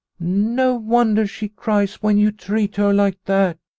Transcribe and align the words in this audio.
"No 0.57 0.77
wonder 0.77 1.27
she 1.27 1.47
cries 1.47 2.01
when 2.01 2.17
you 2.17 2.31
treat 2.31 2.77
her 2.77 2.91
like 2.91 3.23
that. 3.25 3.59